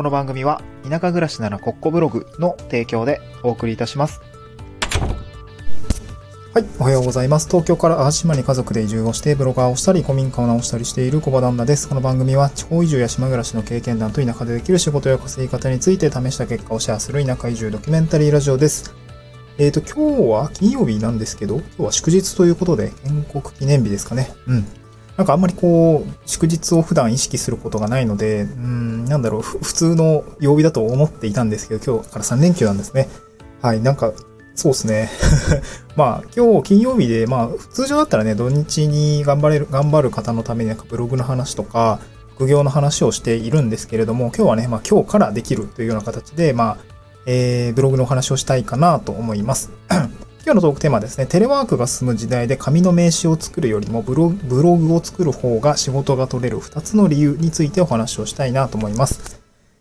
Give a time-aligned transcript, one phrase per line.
[0.00, 4.22] この番組は田舎暮らしならコッコブログの提供でお送りいたします。
[6.54, 7.48] はい、おはようございます。
[7.48, 11.86] 東京から淡島に家族で移住をしてブロガーをしたり古民家を直したりしている小場旦那です。
[11.86, 18.94] この番組は地方移住や島暮らしの経験談と田舎でできる仕事や稼ぎ方について試した結果をシェアする田舎移住ドキュメンタリーラジオです。
[19.58, 24.32] えっ、と、今日は金曜日なんですけど、今日は祝日ということで建国記念日ですかね。
[24.46, 24.79] うん。
[25.20, 33.06] なんかあんまりこう、祝日を普段意識することがないので、うん、なんだろう、普通の曜日だと思っていたんですけど、今日から3連休なんですね。
[33.60, 34.14] はい、なんか、
[34.54, 35.10] そうですね。
[35.94, 42.00] まあ、今日金曜日で、まあ、通常だったらね、土日に頑張れる、頑張る方のためになんかブログの話とか、
[42.36, 46.78] 副業の話をしているんですけれども、今日はね、まあ今日からできるというような形で、まあ、
[47.26, 49.70] えー、ブログのお話をしたいかなと思います。
[50.42, 59.38] 今日のトークテーマはですね、テレワークが進む時代で紙の名刺を作るよりもブログを作る方が仕事が取れる2つの理由についてお話をしたいなと思います。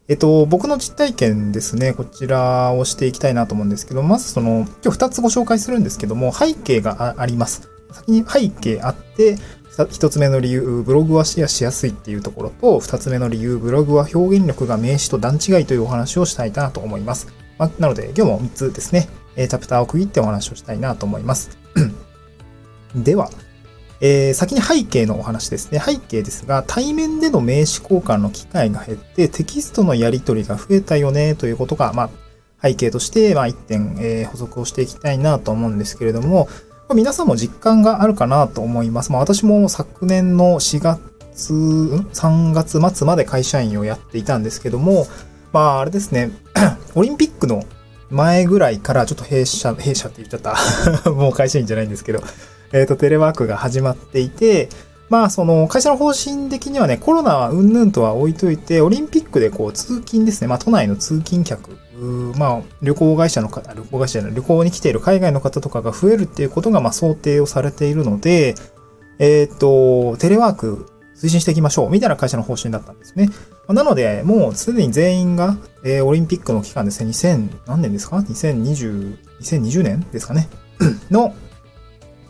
[0.09, 7.69] えっと、僕の実体験ですね、こちらをしていきたいなと思うんですけど、まずその、今日2つご紹介するんですけども、背景があります。
[7.93, 9.37] 先に背景あって、
[9.77, 17.27] 1つ目の理由、ブログはシェアしやすいっていうところと、2つ目の理由、ブログは表現力が名詞と段違いというお話をしたいなと思います。
[17.57, 19.07] まあ、なので、今日も3つですね、
[19.39, 21.57] えチャプターを区切ってお話をしたいなと思います。
[22.93, 23.29] では、
[24.01, 25.79] えー先に背景のお話ですね。
[25.79, 32.09] 背景ですが、対面での名刺交換の機会が減って、テキストのやり取りが増えたよね、ということが、まあ、
[32.61, 36.49] 背景として、まあ、一点、えー補足をしていきたいなと思うんですけれども、
[36.89, 39.11] まあ皆さんも実感があるかなと思います。
[39.13, 45.07] まあ、私も昨年の4月、3月末まで会社員をやっていたんですけども、
[45.53, 46.31] まあ、あれですね、
[46.95, 47.63] オリンピックの
[48.09, 51.09] 前ぐらいからちょっと弊社、弊社って言っちゃった。
[51.11, 52.21] もう会社員じゃないんですけど、
[52.71, 54.69] えっ、と、テレワークが始まっていて、
[55.09, 60.47] まあ、その、会社の方針的にはね、コロナはうんぬんとは置いといて、オリンピックでこう、通勤ですね。
[60.47, 61.71] まあ、都内の通勤客、
[62.37, 68.53] まあ、旅行会社の方、旅行会社じゃない、旅行に来ている海外の方とかが増えるっていうことが、まあ、想定をされているので、
[69.17, 70.88] えっ、と、テレワーク
[71.19, 73.29] 推進していきましょう、みたいな会社の方針だったんですね。
[73.67, 80.47] なので、もうすでに全員が、えーオリンピックの期間ですね、2000、何年ですか ?2020、2020年ですかね？
[81.11, 81.35] の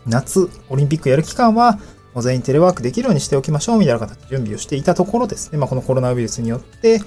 [0.06, 1.78] 夏、オリンピックやる期間は、
[2.14, 7.00] もう全員テレワークできるようにしておきましょう、みたいな形で準備をしていたところですね、まあこのコロナウイルスによって、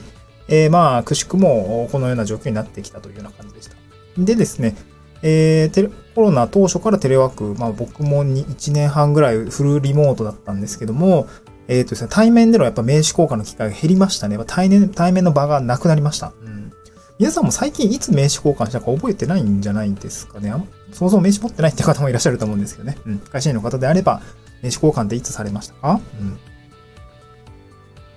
[0.48, 3.76] えーまあ、くしくもこのような状況になってきたというような感じでした。
[4.18, 4.76] でですね、
[5.22, 11.28] えーコロナ当初からテレワーク、まあ僕も1年半ぐらいフルリモートだったんですけども、
[11.68, 14.36] えっ、とですね、対面でのやっぱ名刺交換の機会が減りましたね。
[14.36, 16.34] やっぱ対面対面の場がなくなりました。
[16.42, 16.72] うん。
[17.20, 20.52] 皆さんも最近いつ名刺交換したか覚えてないんじゃないですかね。
[20.92, 22.98] そもそも名刺持ってないって方もいらっしゃると思うんですけどね。
[23.06, 23.20] うん。
[23.20, 24.22] 会社員の方であれば、
[24.62, 26.02] 名刺交換っていつされましたか？
[26.20, 26.38] うん。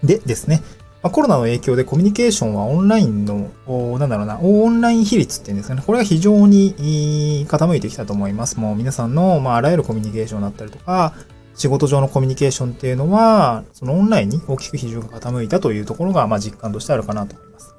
[0.07, 0.63] でですね、
[1.03, 5.83] まあ、コロナの影響でコミュニケーションはオンラインの、おなんだろうな、オンライン比率っていうんですかね。
[5.87, 8.59] これが非常に傾いてきたと思います。
[8.59, 11.15] もう皆さんの、まあ、あらゆるコミュニケーションだったりとか、
[11.56, 17.75] 仕事上のコミュニケーションっていうのは、そのオンラインに大きく比重が傾いたというところが、まあ実感としてあるかなと思います。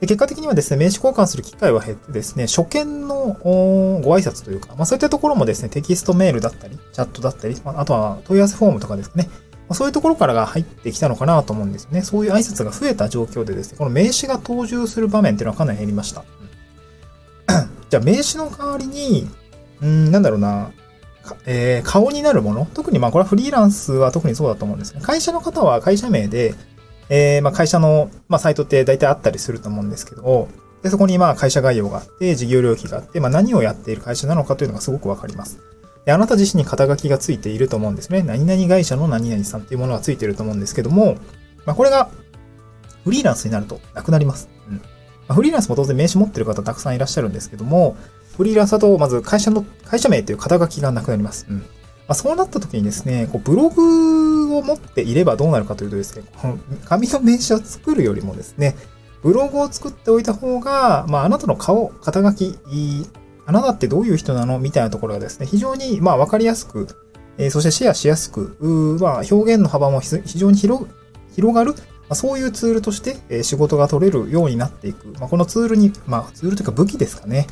[0.00, 9.28] で結果的にはですね、名刺交換する機会は減ってですね、初見のご挨拶というか、まあそういったところもですね、テキストメールだったり、チャットだったり、あとは問い合わせフォームとかですね、
[9.68, 12.02] ま、そういうところからが入ってきたのかなと思うんですよね。
[12.02, 16.24] そういう挨拶が増えた状況でですね、この名刺が登場する場面っていうのはかなり減りました。
[17.90, 19.28] じゃあ名刺の代わりに、
[19.80, 20.70] うん、なんだろうな、
[21.46, 22.66] えー顔になるもの？
[22.74, 25.00] 特にまあこれはフリーランスは特にそうだと思うんですね。
[25.02, 26.54] 会社の方は会社名で、
[27.10, 30.48] えーまあ会社の、まあ、サイトって大体あったりすると思うんですけど、
[30.82, 35.58] でそこにまあ会社概要があって、事業領域があって、まあ何をやっている会社なのかというのがすごくわかります。
[36.04, 38.22] で、あなた自身に肩書きがついていると思うんですね。
[38.22, 41.16] 何々会社の何々さんっていうものがついていると思うんですけども、
[41.66, 42.08] まあこれが
[43.04, 44.48] フリーランスになるとなくなります。
[44.68, 44.76] うん。
[44.76, 44.82] ま
[45.30, 47.96] あ、フリーランスも当然名刺持ってる方たくさんいらっしゃるんですけども、
[48.38, 51.46] フリーランスだとまず会社の、会社名という肩書きがなくなります。
[51.50, 51.56] うん。
[51.58, 51.64] ま
[52.08, 58.76] あ、そうなった時にですね、こうブログを持っていればどうなるかというとですね、この紙の名刺を作るよりもですね、
[59.22, 62.58] ブログを作っておいた方が、まあ、あなたの顔、肩書き、
[63.44, 66.86] あなたってどういう人なのみたいなところがですね、非常に、まあ、わかりやすく、
[67.38, 68.56] えーそしてシェアしやすく、
[69.00, 70.86] まあ、表現の幅もひ非常に広
[71.34, 71.78] 広がる、ま
[72.10, 75.08] あ、そういうツールとして、えー仕事が取れるようになっていく。
[75.18, 77.46] まあ、このツールに、まあ、ツールというか武器ですかね。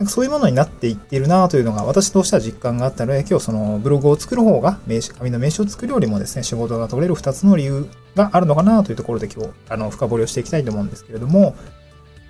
[0.00, 11.54] なんかそういうものになっていっているなというのが私としては実感があったので、今日そのブログを作る方が名刺、紙の名刺を作るよりもですね、仕事が取れる2つの理由があるのかなというところで今日、あの、深掘りをしていきたいと思うんですけれども、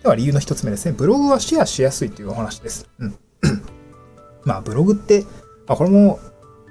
[0.03, 0.97] では理由の1つ目ですね。
[0.99, 2.89] ブログはシェアしやすいというお話です。
[2.99, 3.17] うん。
[4.45, 5.25] まあ、ブログって、
[5.69, 6.19] まあ、これも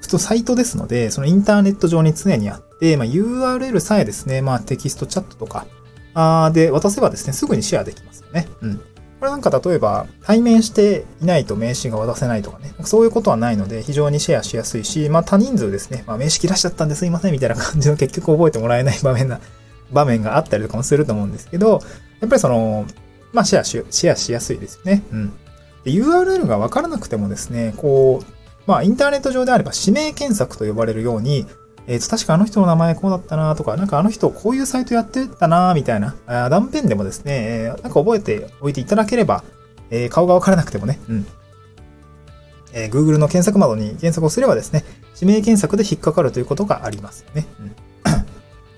[0.02, 5.66] 普通サイトですので、そのインターネット上に常にあって、まあ、URL さえですね、まあ、テキストチャットとか、
[6.14, 8.50] あで渡せばですね、すぐにシェアできますよね。
[8.62, 8.82] うん。
[9.20, 19.42] これなんか例えば、対面していないと名刺が渡せないとかね、そういうことはないので、非常にシェアしやすいし、まあ多人数ですね、まあ名刺切らしちゃったんですいませんみたいな感じの結局覚えてもらえない場面な、
[19.92, 21.82] 場面があったりとかもすると思うんですけど、
[22.22, 22.86] やっぱりその、
[23.34, 25.04] まあシェアし、シェアしやすいですよね。
[25.12, 25.34] うん。
[25.84, 28.34] で URL がわからなくてもですね、こう、
[28.68, 31.46] まあインターネット上であれば指名検索と呼ばれるように、
[31.90, 39.44] えっ、ー、と、確かあの人の名前こうだったなとか、なんかあの人こういうサイトやってたなみたいな、あ断片でもですね、えー、なんか覚えておいていただければ、
[39.90, 41.28] えー、顔がわからなくてもね、うん。
[42.74, 44.86] えー、Google の検索窓に検索をすればですね、
[45.20, 47.48] 指名検索で引っかかるということがありますね。
[47.60, 47.76] うん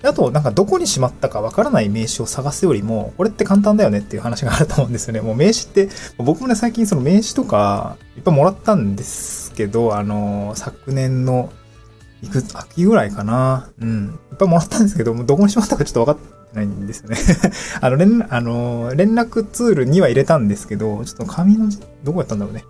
[0.04, 5.20] あと、なんかどこにしまったかわからない名刺を探すよりも、これって簡単だよねっていう話があると思うんですよね。
[5.20, 11.52] もう名刺って、僕もね、最近その名刺とか、いっぱいもらったんですけど、あの、昨年の、
[12.22, 13.70] いくつ、秋ぐらいかな。
[13.80, 14.18] うん。
[14.30, 17.16] いっぱいもらったんですけど、もうどこにしまったかちょっと分かってないんですよね
[17.80, 21.68] あの、連、あの、連絡ツールには入れたんですけど、ちょっと紙の、
[22.04, 22.64] どこやったんだろうね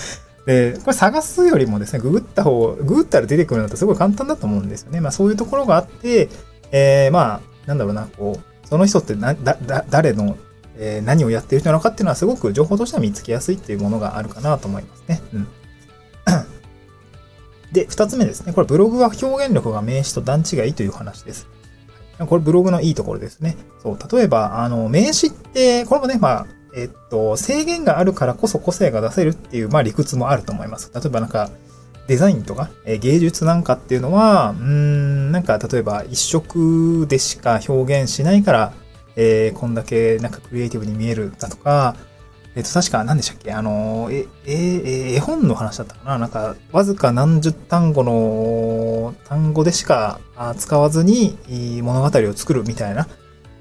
[0.46, 5.00] で、これ探すよりもですね、ググった方、ググったら出てくるのってすごい簡単だと思うんですよね。
[5.00, 6.28] まあそういうところがあって、
[6.70, 10.36] えー、まあ、なんだろうな、こう、その人ってな、だ、だ、誰の、
[10.76, 15.22] えー、何をやってる人なのかっていうのはすごく情報としては見つけやすいっていうものがあるかなと思いますね。
[15.32, 15.46] うん。
[17.74, 18.52] で、二つ目ですね。
[18.52, 21.48] これブログは表現力が名詞と段違いという話です。
[22.18, 23.56] これブログのいいところですね。
[23.82, 30.92] そう、例えば、あの、名詞って、これもね、まあ、えっと、制限があるからこそ個性が出せるっていう、まあ理屈もあると思います。
[30.94, 31.50] 例えばなんか、
[32.06, 38.72] デザインとか、え芸術なんかっていうのは、うーん、なんか例えば一色でしか表現しないから、
[39.16, 41.96] えー、こんだけなんかクリエイティブに見えるだとか、
[42.56, 43.52] えっ、と、確か何でしたっけ？
[43.52, 46.18] あの、え、え、絵本の話だったかな？
[46.18, 50.20] なんか、わずか何十単語の単語でしか
[50.56, 51.36] 使わずに
[51.82, 53.08] 物語を作るみたいな。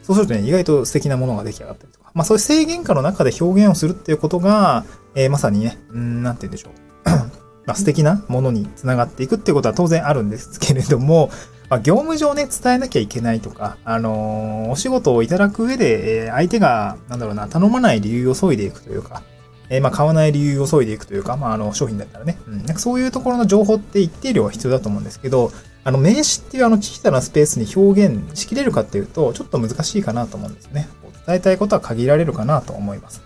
[0.04, 2.12] そうするとね、意外と素敵なものが出来上がったりとか。
[2.14, 4.86] まあそういう制限下の中で表現をするっていうことが、
[5.16, 7.43] えー、まさにね、うん、なんて言うんでしょう。
[7.66, 11.30] まあ素敵なものにつながっていくっていうことは当然あるんですけれども、
[11.70, 19.24] まあ、業務上ね、伝えなきゃいけないとか、あのー、お仕事をいただく上で、えー、相手が、なんだろうな、頼まない理由を削いでいくというか、
[19.70, 25.52] えー、まあ、買わない理由を削いでいくというか、まあ、あの、商品だったらね、うん、なんかそういうところの情報って一定量は必要だと思うんですけど、
[25.84, 30.88] あの、名詞っていうあの小さなスペースに表現しきれるかっていうと、ちょっと難しいかなと思うんですね。
[31.26, 33.22] 伝えたいことは限られるかなと思います。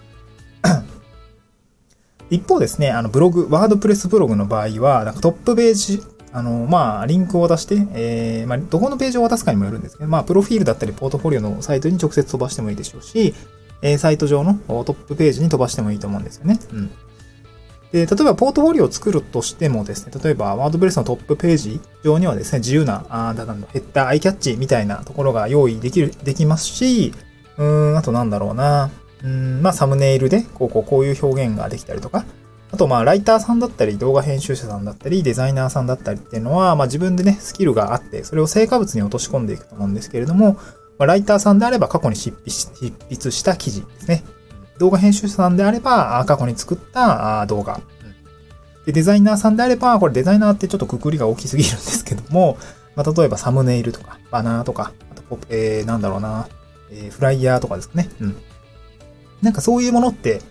[2.29, 6.03] 一方ですね、あの、ブログ、ワードプレスブログの場合は、なんかトップページ
[6.37, 13.33] あの、まあ、リンクを渡して、えー、まあ、どこのページを渡すかにもよるんですけど、まあ、プロフィールだったり、ポートフォリオのサイトに直接飛ばしてもいいでしょうし、
[13.81, 16.59] えー、サイト上のトップページに飛ばしてもいいと思うんですよね。
[16.73, 16.91] うん。
[17.91, 27.13] で、例えば、ポートフォリオを作るとしてもですね、例えば、ワードプレスのトップページ上にはですね、自由な、あだなんヘッダー、アイキャッチみたいなところが用意できる、できますし、
[27.57, 28.91] うーん、あとなんだろうな、
[29.23, 32.25] うん、まあ、サムネイルで、こう、こう、こういう表現ができたりとか、
[32.71, 40.53] あと、まあ、ライターさんだったり、動画編集者さんだったり、デザイナーさんだったりっていうのは、まあ、自分でね、スキルがあって、それを成果物に落とし込んでいくと思うんですけれども、
[40.97, 44.23] まあ、ライターさんであれば過去に執筆した記事ですね。
[44.79, 47.79] 動画編集者さんであれば、過去に作った動画。
[48.85, 52.57] で、デザイナーさんであれば、これデザイナーってちょっとくくりが大きすぎるんですけども、
[52.95, 56.47] まあ、例えばサムネイルとか、バナーとか、あと、えー、なんだろうな、
[56.91, 58.09] えー、フライヤーとかですかね。
[58.21, 58.35] うん。
[59.41, 60.41] なんかそういうものって、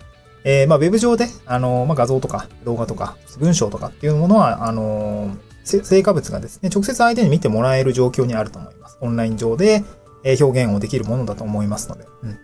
[0.43, 8.97] えー、まあ、ウェブ上で、あの、まあ、画像とか動画とか文章とかっていうものは、あの、成果物がですね、直接相手に見てもらえる状況にあると思います。
[9.01, 9.83] オンライン上で
[10.39, 12.05] 表現をできるものだと思いますので。
[12.23, 12.31] うん。
[12.31, 12.35] っ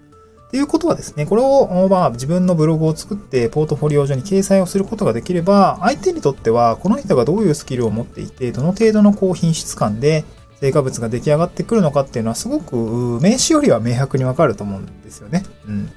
[0.51, 10.25] ていうことはですね、これを、まあ、自分のブログを作って、ポートフォリオ上に掲載をすることができれば、相手にとっては、この人がどういうスキルを持っていて、どの程度の高品質感で、
[10.61, 15.43] 成果物が出来上がってくるのかっていうのは、すごく、名詞よりは明白にわかると思うんですよね。
[15.67, 15.89] うん。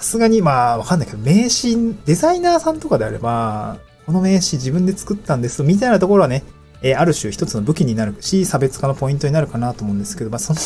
[0.00, 3.76] さすがに、まあ、わかんないけど、名刺、デザイナーさんとかであれば、
[4.06, 6.42] この名刺自分で作ったんです、みたいなところはね、
[6.80, 10.58] えー、ある種一つの武器になるし、差別化のポイントになるかなと思うんですけど、まあ、その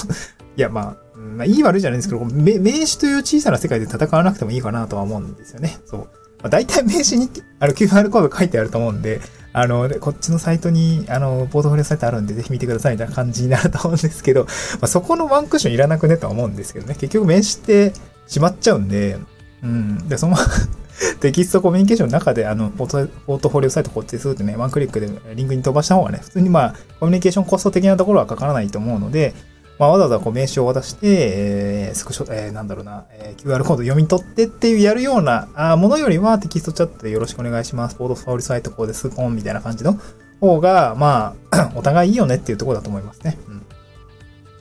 [0.57, 5.79] いや、まあ、まあ、いい悪いじゃないんですけど、名詞という小さな世界で戦わなくてもいいかなとは思うんですよね。
[5.85, 6.00] そう。
[6.00, 6.07] ま
[6.45, 9.21] あ、大体名詞に、あの、QR コード書いてあると思うんで、
[9.53, 14.50] あの、こっちのサイトに、あの、ポートフォリオサイトあるんで、ぜひ見てくださいみたいな感じになると思うんですけど、ま
[14.83, 16.95] あ、そこのワンクッションいらなくねとは思うんですけどね。
[16.95, 17.93] 結局名詞って
[18.26, 19.19] しまっちゃうんで、
[19.62, 20.09] うん。
[20.09, 20.37] で、その
[21.21, 29.35] テキストコミュニケーションの中で、あの、ポートフォリオサイトこっちですってね、ワンクリックでリンクに飛ばした方がね、普通にまあ、コミュニケーションコスト的なところはかからないと思うので、
[29.78, 37.97] まあ、わざわざこう名刺を渡して、えー、スクショ、えー、なんだろうな、えー、QR コード読み取ってっていうやるようなあものよりはテキストチャットでよろしくお願いします。
[37.97, 39.99] ポートフォリオサイトこうです、ポンみたいな感じの
[40.40, 43.37] 方が、まあ、 お互いいいよねっていうところだと思いますね。
[43.49, 43.54] うん。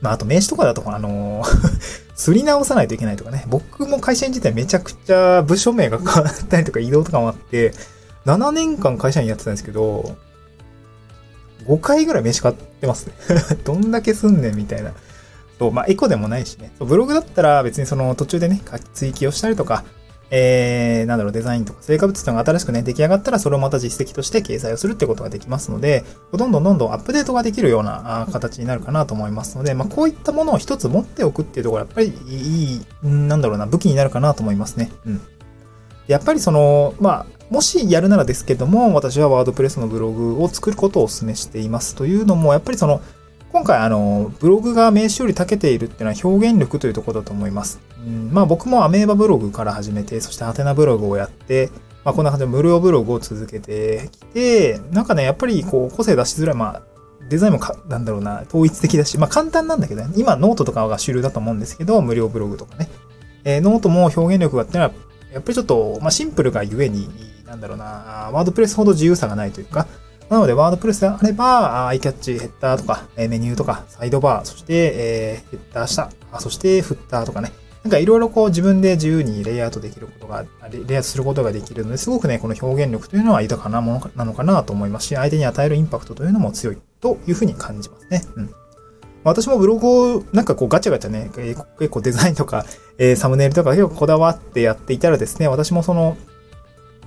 [0.03, 1.43] まあ、あと名刺とかだと、あの
[2.13, 3.45] すり直さないといけないとかね。
[3.47, 7.73] 僕も会社員自体めちゃくちゃ部署名が変わったりとか移動とかもあって、
[8.25, 10.17] 7年間会社員やってたんですけど、
[11.67, 13.13] 5回ぐらい名刺買ってますね
[13.63, 14.91] どんだけすんねんみたいな。
[15.57, 16.73] そう、まあ、エコでもないしね。
[16.79, 18.61] ブログだったら別にその途中でね、
[18.93, 19.85] 追記をしたりとか、
[20.35, 34.91] えー、なんだろう、デザインとか成果物というのが新しくね、出来上がったらそれをまた実績として掲載をするってことができますので、どんどんどんどんアップデートができるような形になるかなと思いますので、まあ、こういったものを一つ持っておくっていうところやっぱりいい、なんだろうな、武器になるかなと思いますね。
[35.05, 35.21] うん。
[36.07, 43.01] やっぱりその、まあ、もしやるならですけども、私はワードプレスのブログを作ることをお勧めしていますというのも、やっぱりその、
[43.53, 47.79] 今回あの、ブログが名刺より長けているっていうのは表現力というところだと思います。
[48.03, 51.69] うん、まあ僕もアメーバブログから始めて、そしてハテナブログをやって、
[52.03, 56.81] まあこんな感じで無料ブログを続けてきて、なんかね、やっぱりこう個性出しづらい、まあ
[57.29, 62.89] デザインもか、なんだろうな、統一的だし、まあ簡単なんだけどね、今ノートとかが主流だと思うんですけど、無料ブログとかね。
[63.43, 64.91] えー、ノートも表現力がってのは、
[65.31, 67.07] やっぱりちょっと、まあシンプルがゆえに、
[67.45, 69.85] なんだろうな、ワードプレスほど自由さがないというか、
[70.29, 77.51] なので、ワードプレスであれば、アイキャッチ、ヘッダーとか、メニューとか、サイドバー、そして、え、ヘッダー下、そしてフッターとかね。
[77.83, 88.23] なんかいろいろこう自分で自由にレイアウトできることが、レイアウトすることができるので、すごくね、この表現力というのは豊かなものなのかなと思いますし、相手に与えるインパクトというのも強いというふうに感じますね。
[88.35, 88.53] うん。
[89.25, 92.65] 私もブログをなんかこうガチャガチャね、結構デザインとか、
[92.97, 96.17] え、サムネイルとか結構こだわってやっていたらですね、私もその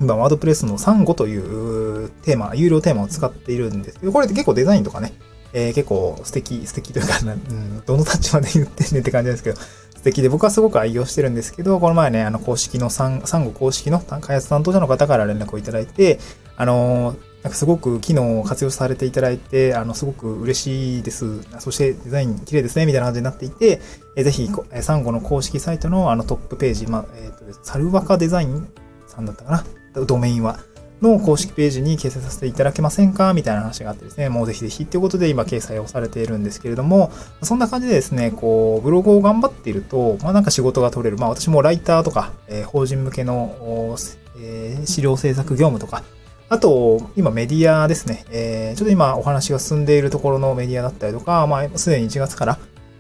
[0.01, 5.13] 今、ワードプレスのサンゴというテーマ、有料テーマを使っているんですけど、これって結構デザインとかね、
[5.53, 7.25] えー、結構素敵、素敵というか、 う
[7.55, 16.19] ん、どの立場で言ってんねって感じですけど、素敵で僕はすごく愛用してるんですけど、この前ね、あの公式のサンサンゴ公式の開発担当者の方から連絡をいただいて、
[16.57, 21.41] あのー、なんかすごく機能を活用されていただいて、あの、すごく嬉しいです。
[21.61, 23.81] そしてデザイン綺麗ですね、みたいな感じになっていて、
[24.17, 24.51] えー、ぜひ、
[24.83, 28.69] サンゴの公式サイトのあのトップページ、まあ、えっ、ー、と、サルワカデザイン
[29.07, 29.65] さんだったかな。
[30.05, 30.59] ドメインは、
[31.03, 33.35] の公式ページに掲載させていただけませんか？
[33.35, 37.11] みたいな話があってですね、もうぜひぜひっていうことで今掲載をされているんですけれども、
[37.43, 41.19] そんな感じでですね、こう、ブログを頑張っていると、まあなんか仕事が取れる。
[41.19, 43.97] まあ私もライターとか、えー、法人向けの、
[44.41, 46.03] えー、資料制作業務とか、
[46.49, 52.59] あと、今メディアですね、えー、ちょっと今お話が進んでいるところのメディアだったりとか、まあすでに1月から、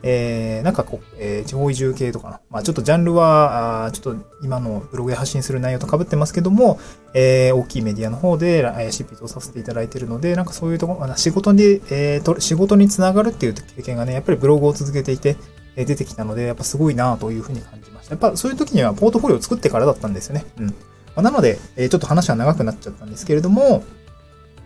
[0.08, 2.40] えー、なんかこう、えー、地方移住系とかな。
[2.48, 6.78] まあちょっとジャンルは、あちょっと今のブログで発信する内容と被ってますけども、
[7.12, 15.36] えー、大きいメディアの方で、えー、執筆をさせていただいているので、なんかそういうところ、仕事に、えー、と、仕事につながるっていう経験がね、やっぱりブログを続けていて、
[15.74, 18.12] えー、出てきたので、やっぱすごいなというふうに感じました。
[18.12, 20.44] やっぱそういう時にはポートフォリオを作ってからだったんですよね。
[20.60, 20.66] うん。
[20.66, 20.74] ま
[21.16, 23.82] あ、なので、えー、ちょっと話は長くなっちゃったんですけれども、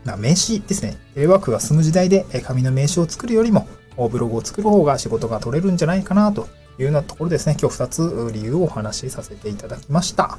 [0.04, 0.98] まあ、名刺ですね。
[1.14, 3.66] テレワークが進む時代で、紙の名刺を作るよりも、
[4.08, 10.38] ブログを作る方が仕事が取れるんじゃないかなというようなところですね、今日2つ理由をお話しさせていただきました。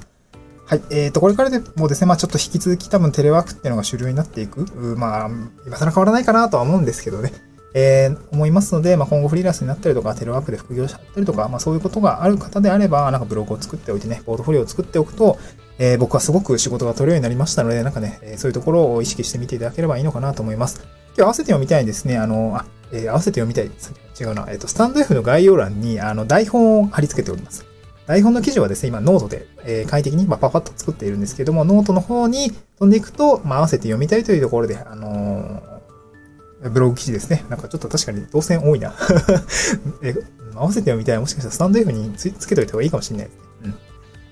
[0.65, 0.81] はい。
[0.89, 4.61] えっ、ー、と、これからでもですね、まあちょっと引き続き多分テレワークっていうのが主流になっていく。
[4.97, 5.29] まあ、
[5.65, 7.33] 今更変わらないかなとは思うんですけどね。
[7.73, 15.37] えー、思いますので、まあ、今後フリーランスになったりとか、テレワークで副業しちゃったりとか、まあ、そういうことがある方であれば、なんかブログを作っておいてね、ポートフォリオを作っておくと、
[15.77, 20.85] えー、僕はすごく仕事が取れるようになりましたので、なんかね、そういうところを意識してみていただければいいのかなと思います。
[21.15, 22.17] 今日合わせて読みたいですね。
[22.17, 23.71] あの、あえー、合わせて読みたい。
[24.19, 24.45] 違うな。
[24.49, 27.65] えっ、ー、と、スタンド F の概要欄に、あの、台本を貼り付けております。
[28.07, 37.45] 台本の記事はですね、今、ノートで、えー、快適に、まあ、パパッと作っているんですけども、ノートの方に飛んでいくと、まあ、合わせて読みたいというところで、あのー、ブログ記事ですね。
[37.49, 38.93] なんかちょっと確かに動線多いな
[40.03, 40.13] え
[40.53, 41.17] 合わせて読みたい。
[41.17, 43.41] もしかしたらスタンド F につけといた方がいいかもしれないですね。
[43.65, 43.75] うん。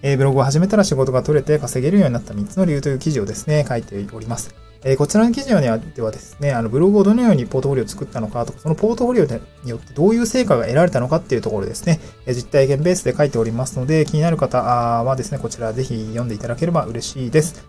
[0.04, 4.54] えー、ブログを始めたら仕事が取れて稼げるようになった3つの理由という記事をですね、書いております。
[4.84, 17.68] えー、こちらの記事にはではですね、あのブログをどのようにポートフォリオを作ったのかとか、そのポートフォリオによってどういう成果が得られたのかっていうところですね、え、実体験ベースで書いておりますので、気になる方はですね、こちらぜひ読んでいただければ嬉しいです。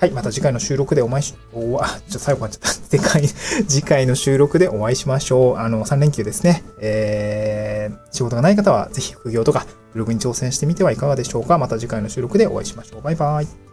[0.00, 0.12] はい。
[0.12, 2.78] また次回の収録でお会いし、おあ、ちょっと最後になっちゃった。
[2.88, 5.56] 次回、次回の収録でお会いしましょう。
[5.56, 6.62] あの、3連休ですね。
[6.80, 11.58] えー、仕事がない方はぜひ副業とかブログに挑戦してみてはいかがでしょうか。
[11.58, 13.02] また次回の収録でお会いしましょう。
[13.02, 13.67] バイバイ。